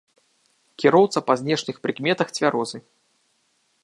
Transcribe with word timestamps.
Кіроўца 0.83 1.19
па 1.27 1.33
знешніх 1.41 1.77
прыкметах 1.83 2.27
цвярозы. 2.39 2.77